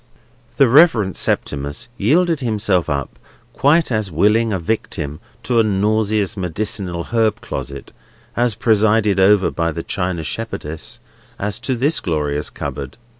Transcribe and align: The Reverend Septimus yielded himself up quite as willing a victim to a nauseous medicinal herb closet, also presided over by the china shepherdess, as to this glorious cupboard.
The 0.57 0.67
Reverend 0.67 1.15
Septimus 1.15 1.87
yielded 1.95 2.39
himself 2.39 2.89
up 2.89 3.19
quite 3.53 3.91
as 3.91 4.09
willing 4.09 4.51
a 4.51 4.57
victim 4.57 5.19
to 5.43 5.59
a 5.59 5.63
nauseous 5.63 6.35
medicinal 6.35 7.03
herb 7.13 7.39
closet, 7.41 7.93
also 8.35 8.57
presided 8.57 9.19
over 9.19 9.51
by 9.51 9.71
the 9.71 9.83
china 9.83 10.23
shepherdess, 10.23 11.01
as 11.37 11.59
to 11.59 11.75
this 11.75 11.99
glorious 11.99 12.49
cupboard. 12.49 12.97